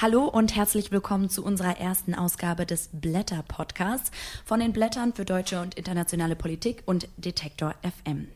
[0.00, 4.12] Hallo und herzlich willkommen zu unserer ersten Ausgabe des Blätter Podcasts
[4.44, 8.28] von den Blättern für deutsche und internationale Politik und Detektor FM.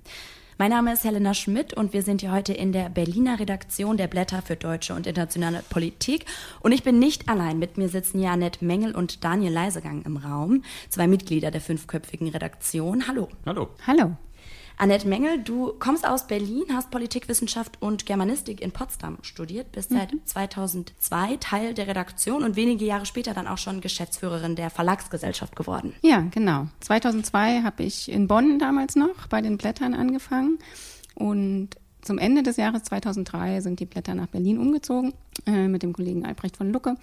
[0.58, 4.08] Mein Name ist Helena Schmidt und wir sind hier heute in der Berliner Redaktion der
[4.08, 6.26] Blätter für deutsche und internationale Politik.
[6.62, 7.60] Und ich bin nicht allein.
[7.60, 13.06] Mit mir sitzen Janette Mengel und Daniel Leisegang im Raum, zwei Mitglieder der fünfköpfigen Redaktion.
[13.06, 13.28] Hallo.
[13.46, 13.68] Hallo.
[13.86, 14.16] Hallo.
[14.76, 19.96] Annette Mengel, du kommst aus Berlin, hast Politikwissenschaft und Germanistik in Potsdam studiert, bist mhm.
[19.96, 25.56] seit 2002 Teil der Redaktion und wenige Jahre später dann auch schon Geschäftsführerin der Verlagsgesellschaft
[25.56, 25.94] geworden.
[26.02, 26.66] Ja, genau.
[26.80, 30.58] 2002 habe ich in Bonn damals noch bei den Blättern angefangen
[31.14, 31.70] und
[32.02, 35.14] zum Ende des Jahres 2003 sind die Blätter nach Berlin umgezogen
[35.46, 36.96] äh, mit dem Kollegen Albrecht von Lucke.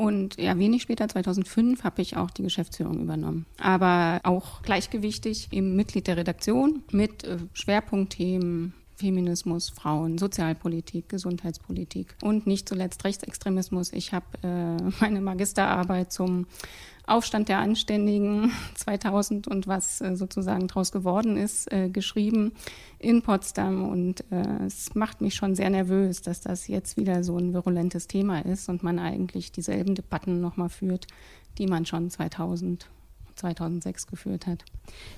[0.00, 3.44] Und ja, wenig später, 2005, habe ich auch die Geschäftsführung übernommen.
[3.58, 12.46] Aber auch gleichgewichtig im Mitglied der Redaktion mit äh, Schwerpunktthemen Feminismus, Frauen, Sozialpolitik, Gesundheitspolitik und
[12.46, 13.92] nicht zuletzt Rechtsextremismus.
[13.92, 16.46] Ich habe äh, meine Magisterarbeit zum
[17.10, 22.52] Aufstand der Anständigen 2000 und was äh, sozusagen daraus geworden ist, äh, geschrieben
[22.98, 23.88] in Potsdam.
[23.88, 28.06] Und äh, es macht mich schon sehr nervös, dass das jetzt wieder so ein virulentes
[28.06, 31.06] Thema ist und man eigentlich dieselben Debatten nochmal führt,
[31.58, 32.88] die man schon 2000
[33.40, 34.64] 2006 geführt hat.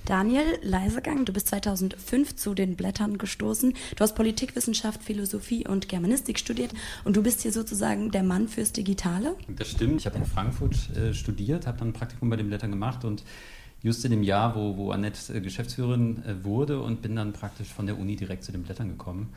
[0.05, 3.73] Daniel Leisegang, du bist 2005 zu den Blättern gestoßen.
[3.95, 8.71] Du hast Politikwissenschaft, Philosophie und Germanistik studiert und du bist hier sozusagen der Mann fürs
[8.71, 9.35] Digitale?
[9.47, 10.01] Das stimmt.
[10.01, 13.23] Ich habe in Frankfurt äh, studiert, habe dann ein Praktikum bei den Blättern gemacht und
[13.81, 17.67] just in dem Jahr, wo, wo Annette äh, Geschäftsführerin äh, wurde und bin dann praktisch
[17.67, 19.33] von der Uni direkt zu den Blättern gekommen.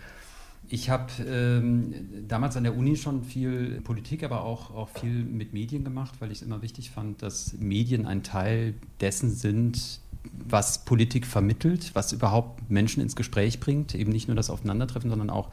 [0.68, 1.94] Ich habe ähm,
[2.26, 6.32] damals an der Uni schon viel Politik, aber auch, auch viel mit Medien gemacht, weil
[6.32, 10.00] ich es immer wichtig fand, dass Medien ein Teil dessen sind,
[10.32, 13.94] was Politik vermittelt, was überhaupt Menschen ins Gespräch bringt.
[13.94, 15.50] Eben nicht nur das Aufeinandertreffen, sondern auch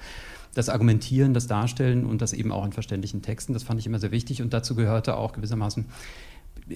[0.55, 3.53] das Argumentieren, das Darstellen und das eben auch in verständlichen Texten.
[3.53, 5.85] Das fand ich immer sehr wichtig und dazu gehörte auch gewissermaßen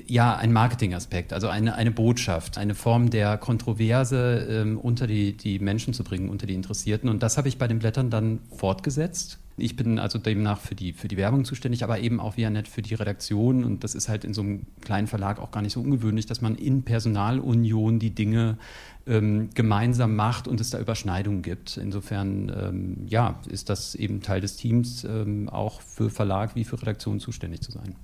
[0.06, 5.60] ja, ein Marketingaspekt, also eine, eine Botschaft, eine Form der Kontroverse ähm, unter die, die
[5.60, 7.10] Menschen zu bringen, unter die Interessierten.
[7.10, 9.40] Und das habe ich bei den Blättern dann fortgesetzt.
[9.60, 12.68] Ich bin also demnach für die, für die Werbung zuständig, aber eben auch wie nett
[12.68, 13.64] für die Redaktion.
[13.64, 16.42] Und das ist halt in so einem kleinen Verlag auch gar nicht so ungewöhnlich, dass
[16.42, 18.60] man in Personalunion die Dinge
[19.08, 21.78] ähm, gemeinsam macht und es da Überschneidungen gibt.
[21.78, 26.80] Insofern, ähm, ja, ist das eben Teil des Teams, ähm, auch für Verlag wie für
[26.80, 27.96] Redaktion zuständig zu sein.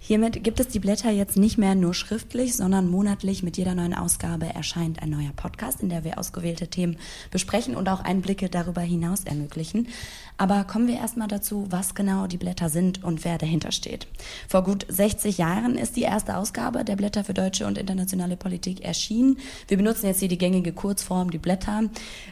[0.00, 3.94] Hiermit gibt es die Blätter jetzt nicht mehr nur schriftlich, sondern monatlich mit jeder neuen
[3.94, 6.96] Ausgabe erscheint ein neuer Podcast, in der wir ausgewählte Themen
[7.30, 9.88] besprechen und auch Einblicke darüber hinaus ermöglichen.
[10.38, 14.06] Aber kommen wir erstmal dazu, was genau die Blätter sind und wer dahinter steht.
[14.48, 18.82] Vor gut 60 Jahren ist die erste Ausgabe der Blätter für deutsche und internationale Politik
[18.82, 19.38] erschienen.
[19.66, 21.82] Wir benutzen jetzt hier die gängige Kurzform, die Blätter,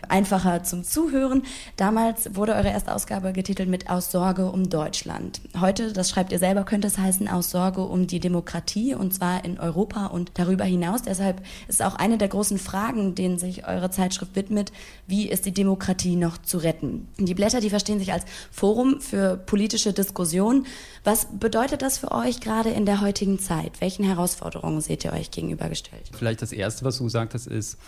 [0.09, 1.43] einfacher zum Zuhören.
[1.77, 5.41] Damals wurde eure erste Ausgabe getitelt mit Aus Sorge um Deutschland.
[5.61, 9.43] Heute, das schreibt ihr selber, könnte es heißen Aus Sorge um die Demokratie und zwar
[9.43, 11.01] in Europa und darüber hinaus.
[11.01, 14.73] Deshalb ist auch eine der großen Fragen, denen sich eure Zeitschrift widmet,
[15.07, 17.09] wie ist die Demokratie noch zu retten?
[17.17, 20.67] Die Blätter, die verstehen sich als Forum für politische Diskussion.
[21.03, 23.81] Was bedeutet das für euch gerade in der heutigen Zeit?
[23.81, 26.11] Welchen Herausforderungen seht ihr euch gegenübergestellt?
[26.13, 27.79] Vielleicht das Erste, was du gesagt hast, ist,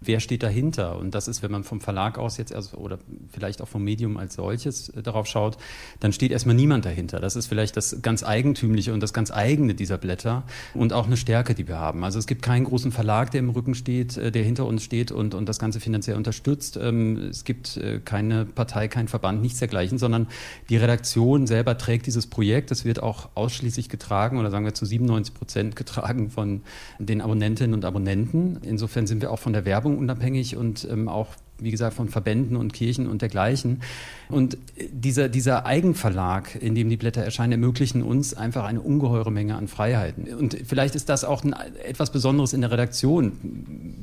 [0.00, 0.98] wer steht dahinter?
[0.98, 2.98] Und das ist, wenn man vom Verlag aus jetzt also, oder
[3.32, 5.56] vielleicht auch vom Medium als solches äh, darauf schaut,
[6.00, 7.20] dann steht erstmal niemand dahinter.
[7.20, 10.44] Das ist vielleicht das ganz Eigentümliche und das ganz eigene dieser Blätter
[10.74, 12.04] und auch eine Stärke, die wir haben.
[12.04, 15.10] Also es gibt keinen großen Verlag, der im Rücken steht, äh, der hinter uns steht
[15.10, 16.76] und, und das Ganze finanziell unterstützt.
[16.76, 20.28] Ähm, es gibt äh, keine Partei, kein Verband, nichts dergleichen, sondern
[20.68, 22.70] die Redaktion selber trägt dieses Projekt.
[22.70, 26.62] Das wird auch ausschließlich getragen oder sagen wir zu 97 Prozent getragen von
[26.98, 28.58] den Abonnentinnen und Abonnenten.
[28.62, 31.28] Insofern sind wir auch von der Werbung Werbung unabhängig und ähm, auch
[31.60, 33.82] wie gesagt, von Verbänden und Kirchen und dergleichen.
[34.28, 34.56] Und
[34.92, 39.66] dieser, dieser Eigenverlag, in dem die Blätter erscheinen, ermöglichen uns einfach eine ungeheure Menge an
[39.66, 40.32] Freiheiten.
[40.34, 43.32] Und vielleicht ist das auch ein, etwas Besonderes in der Redaktion.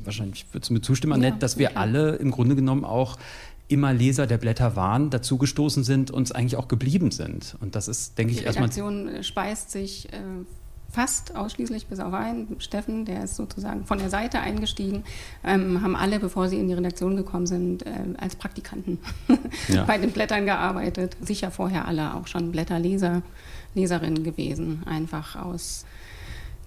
[0.04, 1.78] Wahrscheinlich würdest du mir zustimmen, Annette, ja, dass wir okay.
[1.78, 3.16] alle im Grunde genommen auch
[3.68, 7.56] immer Leser der Blätter waren, dazugestoßen sind und eigentlich auch geblieben sind.
[7.62, 8.68] Und das ist, denke die ich, erstmal.
[8.68, 10.18] Die Redaktion speist sich äh,
[10.96, 15.04] fast ausschließlich bis auf einen, Steffen, der ist sozusagen von der Seite eingestiegen,
[15.44, 18.98] ähm, haben alle, bevor sie in die Redaktion gekommen sind, äh, als Praktikanten
[19.68, 19.84] ja.
[19.84, 21.14] bei den Blättern gearbeitet.
[21.20, 23.20] Sicher vorher alle auch schon Blätterleser,
[23.74, 25.84] Leserinnen gewesen, einfach aus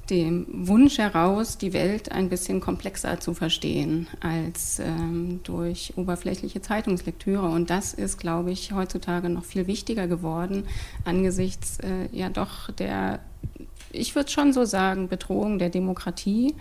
[0.10, 7.48] dem Wunsch heraus, die Welt ein bisschen komplexer zu verstehen als ähm, durch oberflächliche Zeitungslektüre.
[7.48, 10.64] Und das ist, glaube ich, heutzutage noch viel wichtiger geworden
[11.06, 13.20] angesichts äh, ja doch der
[13.92, 16.54] ich würde schon so sagen, Bedrohung der Demokratie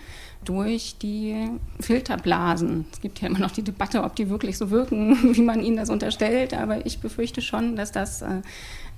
[0.44, 2.86] durch die Filterblasen.
[2.92, 5.76] Es gibt ja immer noch die Debatte, ob die wirklich so wirken, wie man ihnen
[5.76, 8.40] das unterstellt, aber ich befürchte schon, dass das äh,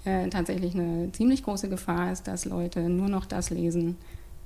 [0.05, 3.97] äh, tatsächlich eine ziemlich große Gefahr ist, dass Leute nur noch das lesen,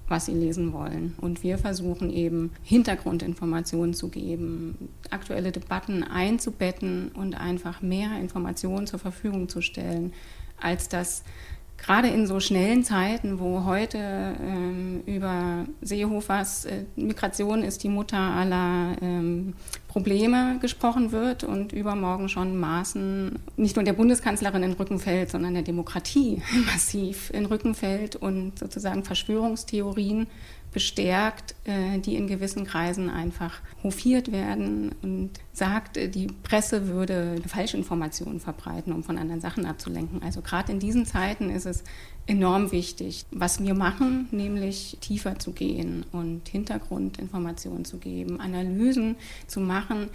[0.09, 1.15] was sie lesen wollen.
[1.21, 8.99] Und wir versuchen eben Hintergrundinformationen zu geben, aktuelle Debatten einzubetten und einfach mehr Informationen zur
[8.99, 10.13] Verfügung zu stellen,
[10.61, 11.25] als das
[11.85, 18.17] gerade in so schnellen Zeiten, wo heute ähm, über Seehofers äh, Migration ist die Mutter
[18.17, 19.53] aller ähm,
[19.89, 25.53] Probleme gesprochen wird und übermorgen schon Maßen nicht nur der Bundeskanzlerin in Rücken fällt, sondern
[25.53, 26.41] der Demokratie
[26.73, 30.27] massiv in Rücken fällt und sozusagen Verschwörungstheorien
[30.75, 37.41] bestärkt, äh, die in gewissen Kreisen einfach hofiert werden und sagt, äh, die Presse würde
[37.47, 40.23] Falschinformationen verbreiten, um von anderen Sachen abzulenken.
[40.23, 41.85] Also gerade in diesen Zeiten ist es
[42.27, 49.17] enorm wichtig, was wir machen, nämlich tiefer zu gehen und Hintergrundinformationen zu geben, Analysen
[49.47, 50.11] zu machen,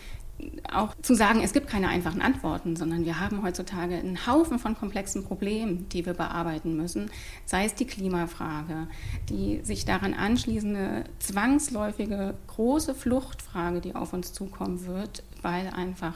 [0.71, 4.75] auch zu sagen, es gibt keine einfachen Antworten, sondern wir haben heutzutage einen Haufen von
[4.75, 7.09] komplexen Problemen, die wir bearbeiten müssen,
[7.45, 8.87] sei es die Klimafrage,
[9.29, 16.15] die sich daran anschließende zwangsläufige große Fluchtfrage, die auf uns zukommen wird, weil einfach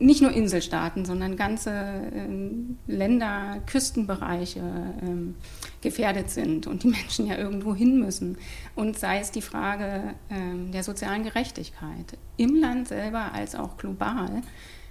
[0.00, 4.60] nicht nur Inselstaaten, sondern ganze ähm, Länder, Küstenbereiche
[5.02, 5.36] ähm,
[5.82, 8.38] gefährdet sind und die Menschen ja irgendwo hin müssen.
[8.74, 14.42] Und sei es die Frage ähm, der sozialen Gerechtigkeit im Land selber als auch global,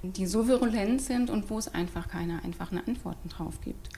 [0.04, 3.90] die so virulent sind und wo es einfach keine einfachen Antworten drauf gibt.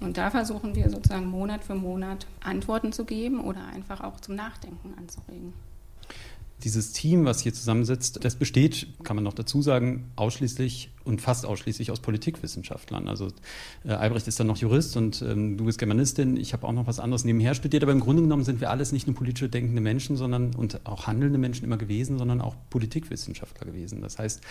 [0.00, 4.36] Und da versuchen wir sozusagen Monat für Monat Antworten zu geben oder einfach auch zum
[4.36, 5.52] Nachdenken anzuregen.
[6.64, 11.46] Dieses Team, was hier zusammensitzt, das besteht, kann man noch dazu sagen, ausschließlich und fast
[11.46, 13.08] ausschließlich aus Politikwissenschaftlern.
[13.08, 13.28] Also
[13.84, 16.36] äh, Albrecht ist dann noch Jurist und ähm, du bist Germanistin.
[16.36, 18.92] Ich habe auch noch was anderes nebenher studiert, aber im Grunde genommen sind wir alles
[18.92, 23.66] nicht nur politisch denkende Menschen, sondern und auch handelnde Menschen immer gewesen, sondern auch Politikwissenschaftler
[23.66, 24.02] gewesen.
[24.02, 24.42] Das heißt,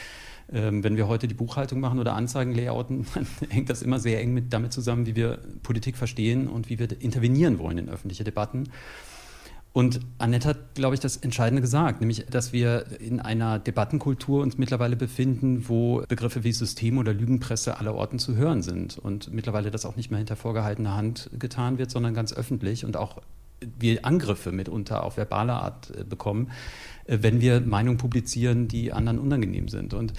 [0.51, 4.19] ähm, wenn wir heute die Buchhaltung machen oder Anzeigen layouten, dann hängt das immer sehr
[4.19, 8.23] eng mit, damit zusammen, wie wir Politik verstehen und wie wir intervenieren wollen in öffentliche
[8.23, 8.69] Debatten.
[9.71, 14.57] Und Annette hat, glaube ich, das Entscheidende gesagt, nämlich, dass wir in einer Debattenkultur uns
[14.57, 19.69] mittlerweile befinden, wo Begriffe wie System oder Lügenpresse aller Orten zu hören sind und mittlerweile
[19.69, 23.21] das auch nicht mehr hinter vorgehaltener Hand getan wird, sondern ganz öffentlich und auch
[23.77, 26.51] wir Angriffe mitunter auf verbale Art äh, bekommen,
[27.05, 29.93] äh, wenn wir Meinungen publizieren, die anderen unangenehm sind.
[29.93, 30.13] Und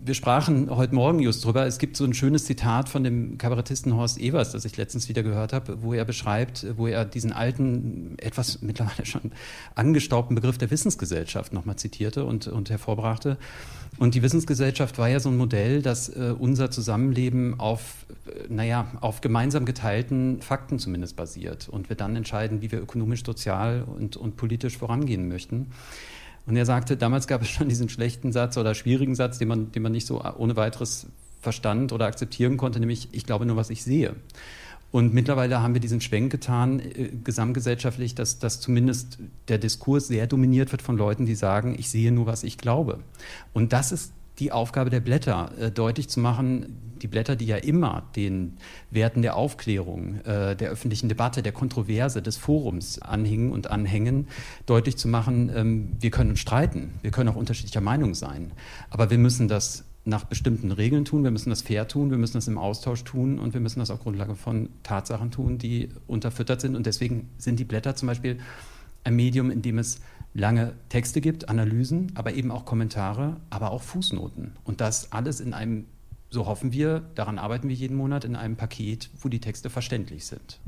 [0.00, 1.66] wir sprachen heute Morgen just drüber.
[1.66, 5.22] Es gibt so ein schönes Zitat von dem Kabarettisten Horst Evers, das ich letztens wieder
[5.22, 9.32] gehört habe, wo er beschreibt, wo er diesen alten, etwas mittlerweile schon
[9.74, 13.38] angestaubten Begriff der Wissensgesellschaft nochmal zitierte und, und hervorbrachte.
[13.98, 18.86] Und die Wissensgesellschaft war ja so ein Modell, das äh, unser Zusammenleben auf, äh, naja,
[19.00, 24.16] auf gemeinsam geteilten Fakten zumindest basiert und wir dann entscheiden, wie wir ökonomisch, sozial und,
[24.16, 25.66] und politisch vorangehen möchten.
[26.48, 29.70] Und er sagte, damals gab es schon diesen schlechten Satz oder schwierigen Satz, den man,
[29.70, 31.06] den man nicht so ohne weiteres
[31.40, 34.16] verstand oder akzeptieren konnte, nämlich ich glaube nur, was ich sehe.
[34.90, 39.18] Und mittlerweile haben wir diesen Schwenk getan, äh, gesamtgesellschaftlich, dass, dass zumindest
[39.48, 43.00] der Diskurs sehr dominiert wird von Leuten, die sagen, ich sehe nur, was ich glaube.
[43.52, 47.56] Und das ist die Aufgabe der Blätter, äh, deutlich zu machen, die Blätter, die ja
[47.56, 48.56] immer den
[48.90, 54.28] Werten der Aufklärung, äh, der öffentlichen Debatte, der Kontroverse, des Forums anhingen und anhängen,
[54.66, 58.52] deutlich zu machen, ähm, wir können uns streiten, wir können auch unterschiedlicher Meinung sein,
[58.90, 62.34] aber wir müssen das nach bestimmten Regeln tun, wir müssen das fair tun, wir müssen
[62.34, 66.62] das im Austausch tun und wir müssen das auf Grundlage von Tatsachen tun, die unterfüttert
[66.62, 66.76] sind.
[66.76, 68.38] Und deswegen sind die Blätter zum Beispiel
[69.04, 70.00] ein Medium, in dem es
[70.38, 74.52] lange Texte gibt, Analysen, aber eben auch Kommentare, aber auch Fußnoten.
[74.64, 75.86] Und das alles in einem,
[76.30, 80.26] so hoffen wir, daran arbeiten wir jeden Monat, in einem Paket, wo die Texte verständlich
[80.26, 80.60] sind.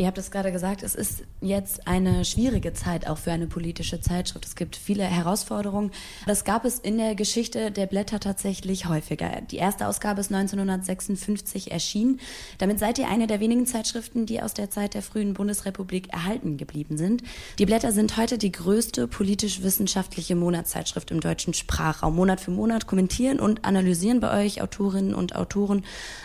[0.00, 4.00] Ihr habt es gerade gesagt, es ist jetzt eine schwierige Zeit auch für eine politische
[4.00, 4.46] Zeitschrift.
[4.46, 5.90] Es gibt viele Herausforderungen.
[6.24, 9.40] Das gab es in der Geschichte der Blätter tatsächlich häufiger.
[9.50, 12.20] Die erste Ausgabe ist 1956 erschienen.
[12.58, 16.58] Damit seid ihr eine der wenigen Zeitschriften, die aus der Zeit der frühen Bundesrepublik erhalten
[16.58, 17.24] geblieben sind.
[17.58, 22.14] Die Blätter sind heute die größte politisch-wissenschaftliche Monatszeitschrift im deutschen Sprachraum.
[22.14, 25.84] Monat für Monat kommentieren und analysieren bei euch Autorinnen und Autoren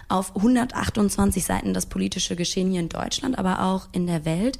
[0.09, 4.59] auf 128 Seiten das politische Geschehen hier in Deutschland, aber auch in der Welt.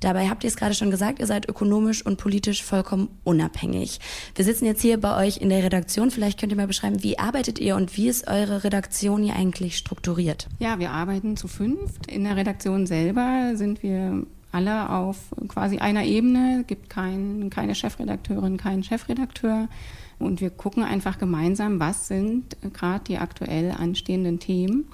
[0.00, 4.00] Dabei habt ihr es gerade schon gesagt, ihr seid ökonomisch und politisch vollkommen unabhängig.
[4.34, 6.10] Wir sitzen jetzt hier bei euch in der Redaktion.
[6.10, 9.76] Vielleicht könnt ihr mal beschreiben, wie arbeitet ihr und wie ist eure Redaktion hier eigentlich
[9.76, 10.48] strukturiert?
[10.58, 12.06] Ja, wir arbeiten zu fünft.
[12.10, 18.56] In der Redaktion selber sind wir alle auf quasi einer Ebene, gibt kein, keine Chefredakteurin,
[18.56, 19.68] keinen Chefredakteur.
[20.18, 24.86] Und wir gucken einfach gemeinsam, was sind gerade die aktuell anstehenden Themen.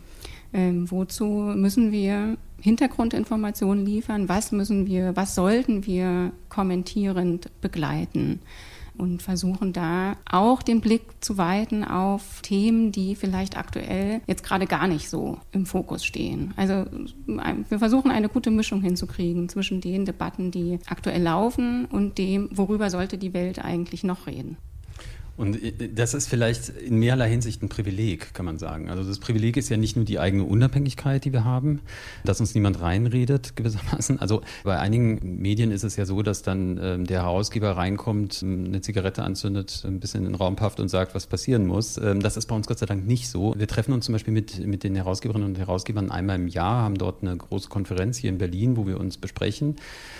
[0.52, 4.28] Ähm, wozu müssen wir Hintergrundinformationen liefern?
[4.28, 8.40] Was müssen wir, was sollten wir kommentierend begleiten?
[8.98, 14.66] und versuchen da auch den Blick zu weiten auf Themen, die vielleicht aktuell jetzt gerade
[14.66, 16.54] gar nicht so im Fokus stehen.
[16.56, 16.86] Also
[17.26, 22.90] wir versuchen eine gute Mischung hinzukriegen zwischen den Debatten, die aktuell laufen und dem, worüber
[22.90, 24.56] sollte die Welt eigentlich noch reden.
[25.36, 28.90] Und äh, das ist vielleicht in mehrerlei Hinsicht ein Privileg, kann man sagen.
[28.90, 31.80] Also das Privileg ist ja nicht nur die eigene Unabhängigkeit, die wir haben,
[32.24, 34.20] dass uns niemand reinredet gewissermaßen.
[34.20, 38.80] Also bei einigen Medien ist es ja so, dass dann ähm, der Herausgeber reinkommt, eine
[38.80, 41.98] Zigarette anzündet, ein bisschen in den Raum pafft und sagt, was passieren muss.
[41.98, 43.54] Ähm, das ist bei uns Gott sei Dank nicht so.
[43.56, 46.96] Wir treffen uns zum Beispiel mit, mit den Herausgeberinnen und Herausgebern einmal im Jahr, haben
[46.96, 49.76] dort eine große Konferenz hier in Berlin, wo wir uns besprechen.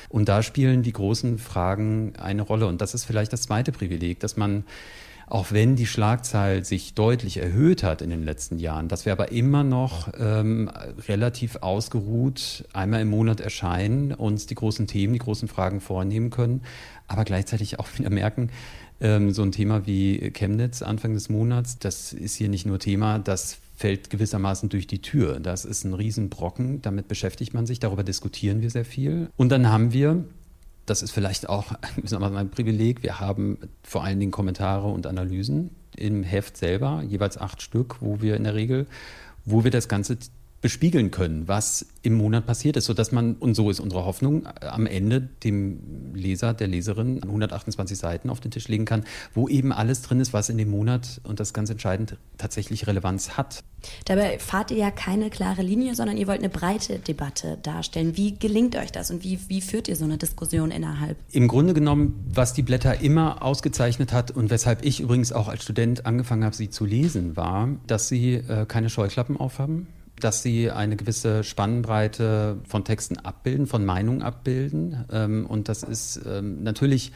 [0.08, 2.66] Und da spielen die großen Fragen eine Rolle.
[2.66, 4.64] Und das ist vielleicht das zweite Privileg, dass man
[5.26, 9.32] auch wenn die Schlagzahl sich deutlich erhöht hat in den letzten Jahren, dass wir aber
[9.32, 10.70] immer noch ähm,
[11.08, 16.62] relativ ausgeruht einmal im Monat erscheinen, uns die großen Themen, die großen Fragen vornehmen können,
[17.08, 18.50] aber gleichzeitig auch wieder merken,
[19.00, 23.18] ähm, so ein Thema wie Chemnitz Anfang des Monats, das ist hier nicht nur Thema,
[23.18, 25.38] das fällt gewissermaßen durch die Tür.
[25.38, 29.28] Das ist ein Riesenbrocken, damit beschäftigt man sich, darüber diskutieren wir sehr viel.
[29.36, 30.24] Und dann haben wir
[30.86, 31.72] das ist vielleicht auch
[32.20, 33.02] ein Privileg.
[33.02, 38.20] Wir haben vor allen Dingen Kommentare und Analysen im Heft selber, jeweils acht Stück, wo
[38.20, 38.86] wir in der Regel,
[39.44, 40.18] wo wir das Ganze
[40.66, 44.86] bespiegeln können, was im Monat passiert ist, sodass man, und so ist unsere Hoffnung, am
[44.86, 50.02] Ende dem Leser, der Leserin 128 Seiten auf den Tisch legen kann, wo eben alles
[50.02, 53.62] drin ist, was in dem Monat und das ganz entscheidend tatsächlich Relevanz hat.
[54.06, 58.16] Dabei fahrt ihr ja keine klare Linie, sondern ihr wollt eine breite Debatte darstellen.
[58.16, 61.16] Wie gelingt euch das und wie, wie führt ihr so eine Diskussion innerhalb?
[61.30, 65.62] Im Grunde genommen, was die Blätter immer ausgezeichnet hat und weshalb ich übrigens auch als
[65.62, 69.86] Student angefangen habe, sie zu lesen, war, dass sie äh, keine Scheuklappen aufhaben
[70.20, 75.04] dass sie eine gewisse Spannbreite von Texten abbilden, von Meinungen abbilden.
[75.10, 77.12] Ähm, und das ist ähm, natürlich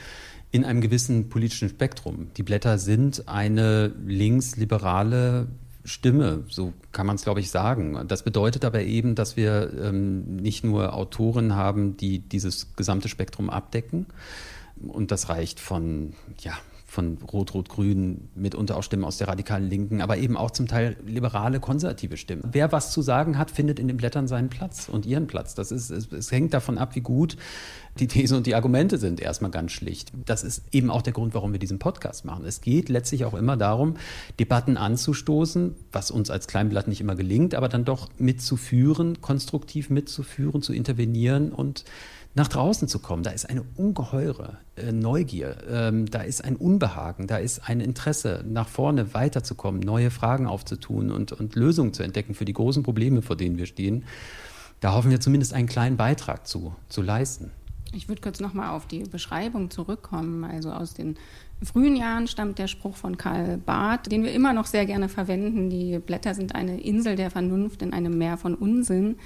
[0.52, 2.28] in einem gewissen politischen Spektrum.
[2.36, 5.46] Die Blätter sind eine linksliberale
[5.84, 8.04] Stimme, so kann man es, glaube ich, sagen.
[8.06, 13.48] Das bedeutet aber eben, dass wir ähm, nicht nur Autoren haben, die dieses gesamte Spektrum
[13.48, 14.06] abdecken.
[14.86, 16.52] Und das reicht von ja,
[16.90, 21.60] von Rot-Rot-Grün, mitunter auch Stimmen aus der radikalen Linken, aber eben auch zum Teil liberale,
[21.60, 22.42] konservative Stimmen.
[22.50, 25.54] Wer was zu sagen hat, findet in den Blättern seinen Platz und ihren Platz.
[25.54, 27.36] Das ist, es, es hängt davon ab, wie gut
[28.00, 30.10] die These und die Argumente sind, erstmal ganz schlicht.
[30.26, 32.44] Das ist eben auch der Grund, warum wir diesen Podcast machen.
[32.44, 33.94] Es geht letztlich auch immer darum,
[34.40, 40.60] Debatten anzustoßen, was uns als Kleinblatt nicht immer gelingt, aber dann doch mitzuführen, konstruktiv mitzuführen,
[40.60, 41.84] zu intervenieren und
[42.34, 43.22] nach draußen zu kommen.
[43.22, 48.44] Da ist eine ungeheure äh, Neugier, ähm, da ist ein Unbehagen, da ist ein Interesse,
[48.46, 53.22] nach vorne weiterzukommen, neue Fragen aufzutun und, und Lösungen zu entdecken für die großen Probleme,
[53.22, 54.04] vor denen wir stehen.
[54.80, 57.50] Da hoffen wir zumindest einen kleinen Beitrag zu, zu leisten.
[57.92, 60.44] Ich würde kurz nochmal auf die Beschreibung zurückkommen.
[60.44, 61.16] Also aus den
[61.62, 65.70] frühen Jahren stammt der Spruch von Karl Barth, den wir immer noch sehr gerne verwenden.
[65.70, 69.16] Die Blätter sind eine Insel der Vernunft in einem Meer von Unsinn.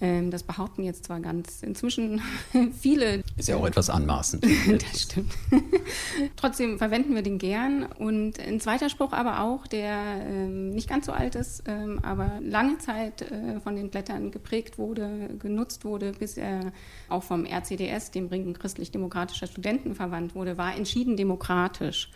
[0.00, 2.20] Ähm, das behaupten jetzt zwar ganz inzwischen
[2.78, 3.22] viele.
[3.36, 4.44] Ist ja auch etwas anmaßend.
[4.92, 5.32] das stimmt.
[6.36, 7.84] Trotzdem verwenden wir den gern.
[7.84, 12.40] Und ein zweiter Spruch aber auch, der ähm, nicht ganz so alt ist, ähm, aber
[12.42, 16.72] lange Zeit äh, von den Blättern geprägt wurde, genutzt wurde, bis er
[17.08, 22.10] auch vom RCDS, dem Ring christlich-demokratischer Studentenverband wurde, war entschieden demokratisch.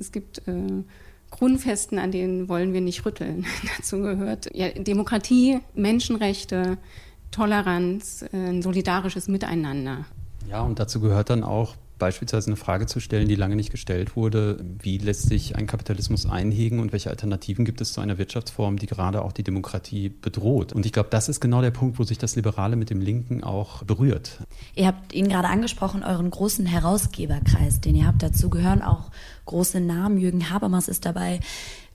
[0.00, 0.84] Es gibt äh,
[1.30, 3.44] Grundfesten, an denen wollen wir nicht rütteln.
[3.76, 6.78] Dazu gehört ja, Demokratie, Menschenrechte,
[7.36, 10.06] Toleranz, äh, ein solidarisches Miteinander.
[10.48, 14.16] Ja, und dazu gehört dann auch beispielsweise eine Frage zu stellen, die lange nicht gestellt
[14.16, 14.62] wurde.
[14.80, 18.86] Wie lässt sich ein Kapitalismus einhegen und welche Alternativen gibt es zu einer Wirtschaftsform, die
[18.86, 20.72] gerade auch die Demokratie bedroht?
[20.72, 23.42] Und ich glaube, das ist genau der Punkt, wo sich das Liberale mit dem Linken
[23.44, 24.38] auch berührt.
[24.74, 28.22] Ihr habt ihn gerade angesprochen, euren großen Herausgeberkreis, den ihr habt.
[28.22, 29.10] Dazu gehören auch
[29.46, 30.18] große Namen.
[30.18, 31.40] Jürgen Habermas ist dabei.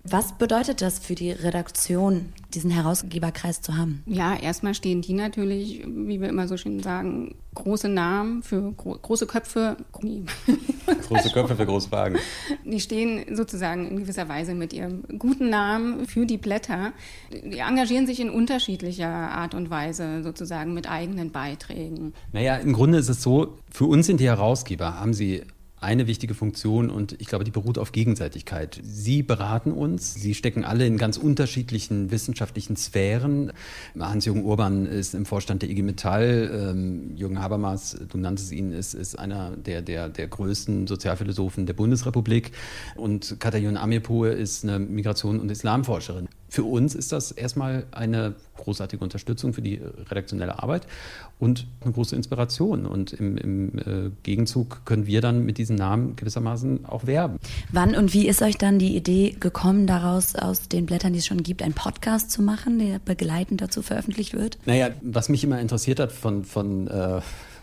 [0.03, 4.01] Was bedeutet das für die Redaktion, diesen Herausgeberkreis zu haben?
[4.07, 8.97] Ja, erstmal stehen die natürlich, wie wir immer so schön sagen, große Namen für gro
[8.99, 9.77] große Köpfe.
[11.07, 12.17] große Köpfe für große Fragen.
[12.65, 16.93] Die stehen sozusagen in gewisser Weise mit ihrem guten Namen für die Blätter.
[17.31, 22.13] Die engagieren sich in unterschiedlicher Art und Weise sozusagen mit eigenen Beiträgen.
[22.31, 25.43] Naja, im Grunde ist es so, für uns sind die Herausgeber, haben sie
[25.81, 28.79] eine wichtige Funktion und ich glaube, die beruht auf Gegenseitigkeit.
[28.83, 33.51] Sie beraten uns, sie stecken alle in ganz unterschiedlichen wissenschaftlichen Sphären.
[33.99, 38.93] Hans-Jürgen Urban ist im Vorstand der IG Metall, ähm, Jürgen Habermas, du nanntest ihn, ist,
[38.93, 42.51] ist einer der, der, der größten Sozialphilosophen der Bundesrepublik
[42.95, 46.29] und Katayun Amirpour ist eine Migration- und Islamforscherin.
[46.51, 49.79] Für uns ist das erstmal eine großartige Unterstützung für die
[50.09, 50.85] redaktionelle Arbeit
[51.39, 52.85] und eine große Inspiration.
[52.85, 57.39] Und im, im äh, Gegenzug können wir dann mit diesen Namen gewissermaßen auch werben.
[57.71, 61.25] Wann und wie ist euch dann die Idee gekommen, daraus aus den Blättern, die es
[61.25, 64.57] schon gibt, einen Podcast zu machen, der begleitend dazu veröffentlicht wird?
[64.65, 67.21] Naja, was mich immer interessiert hat von, von äh,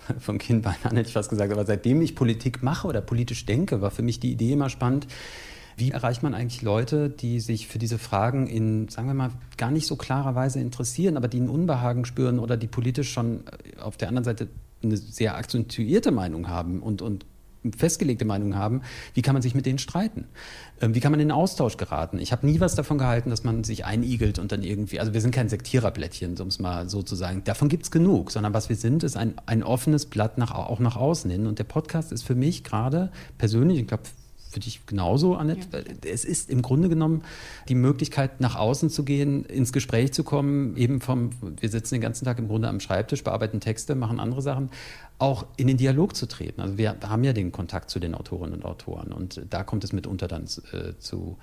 [0.18, 3.80] von Kindbein an hätte ich fast gesagt, aber seitdem ich Politik mache oder politisch denke,
[3.80, 5.07] war für mich die Idee immer spannend,
[5.78, 9.70] wie erreicht man eigentlich Leute, die sich für diese Fragen in, sagen wir mal, gar
[9.70, 13.80] nicht so klarer Weise interessieren, aber die ein Unbehagen spüren oder die politisch schon äh,
[13.80, 14.49] auf der anderen Seite
[14.82, 17.26] eine sehr akzentuierte Meinung haben und, und
[17.76, 18.82] festgelegte Meinung haben,
[19.14, 20.26] wie kann man sich mit denen streiten?
[20.80, 22.18] Ähm, wie kann man in Austausch geraten?
[22.18, 25.20] Ich habe nie was davon gehalten, dass man sich einigelt und dann irgendwie, also wir
[25.20, 27.42] sind kein Sektiererblättchen, um es mal so zu sagen.
[27.44, 30.78] Davon gibt es genug, sondern was wir sind, ist ein, ein offenes Blatt nach, auch
[30.78, 31.47] nach außen hin.
[31.47, 34.04] Und der Podcast ist für mich gerade persönlich, ich glaube,
[34.50, 35.78] für dich genauso, Annette.
[35.78, 36.10] Ja.
[36.10, 37.22] Es ist im Grunde genommen
[37.68, 42.00] die Möglichkeit, nach außen zu gehen, ins Gespräch zu kommen, eben vom, wir sitzen den
[42.00, 44.70] ganzen Tag im Grunde am Schreibtisch, bearbeiten Texte, machen andere Sachen,
[45.18, 46.60] auch in den Dialog zu treten.
[46.60, 49.92] Also wir haben ja den Kontakt zu den Autorinnen und Autoren und da kommt es
[49.92, 51.36] mitunter dann äh, zu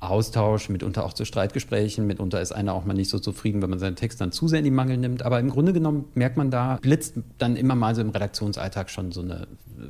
[0.00, 2.06] Austausch, mitunter auch zu Streitgesprächen.
[2.06, 4.58] Mitunter ist einer auch mal nicht so zufrieden, wenn man seinen Text dann zu sehr
[4.58, 5.22] in die Mangel nimmt.
[5.22, 9.12] Aber im Grunde genommen merkt man da, blitzt dann immer mal so im Redaktionsalltag schon
[9.12, 9.46] so eine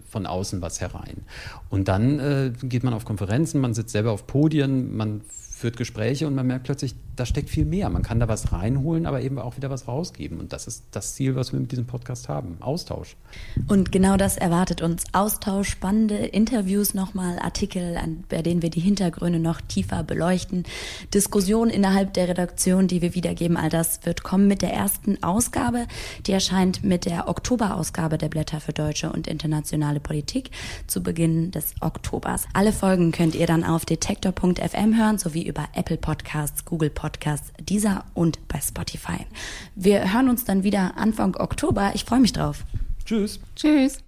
[0.09, 1.23] von außen was herein.
[1.71, 5.23] Und dann äh, geht man auf Konferenzen, man sitzt selber auf Podien, man
[5.65, 7.89] führt Gespräche und man merkt plötzlich, da steckt viel mehr.
[7.89, 10.39] Man kann da was reinholen, aber eben auch wieder was rausgeben.
[10.39, 12.59] Und das ist das Ziel, was wir mit diesem Podcast haben.
[12.61, 13.17] Austausch.
[13.67, 15.05] Und genau das erwartet uns.
[15.13, 20.65] Austausch, spannende Interviews nochmal, Artikel, bei denen wir die Hintergründe noch tiefer beleuchten,
[21.15, 23.57] Diskussionen innerhalb der Redaktion, die wir wiedergeben.
[23.57, 25.87] All das wird kommen mit der ersten Ausgabe.
[26.27, 30.51] Die erscheint mit der Oktoberausgabe der Blätter für deutsche und internationale Politik
[30.89, 32.47] zu Beginn des Oktobers.
[32.53, 38.05] Alle Folgen könnt ihr dann auf detektor.fm hören, sowie über Apple Podcasts, Google Podcasts, dieser
[38.15, 39.27] und bei Spotify.
[39.75, 41.93] Wir hören uns dann wieder Anfang Oktober.
[41.95, 42.65] Ich freue mich drauf.
[43.05, 43.41] Tschüss.
[43.55, 43.99] Tschüss.